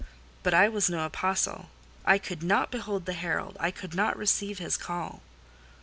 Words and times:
But 0.41 0.55
I 0.55 0.67
was 0.67 0.89
no 0.89 1.05
apostle,—I 1.05 2.17
could 2.17 2.41
not 2.41 2.71
behold 2.71 3.05
the 3.05 3.13
herald,—I 3.13 3.69
could 3.69 3.93
not 3.93 4.17
receive 4.17 4.57
his 4.57 4.75
call. 4.75 5.21